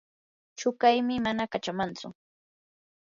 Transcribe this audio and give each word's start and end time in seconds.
chuqaymi 0.59 1.15
mana 1.25 1.43
kachamantsu. 1.51 2.07